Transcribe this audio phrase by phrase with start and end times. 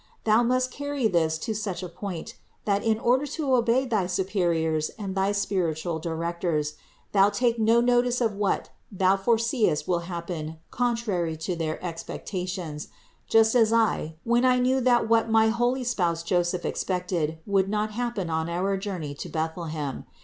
[0.23, 2.33] Thou must carry this to such a point
[2.65, 6.73] that, in order to obey thy superiors and thy spiritual directors,
[7.11, 12.87] thou take no notice of what thou foreseest will happen contrary to their expectations;
[13.29, 17.91] just as I, when I knew that what my holy spouse Joseph expected would not
[17.91, 20.07] happen on our journey to Bethlehem.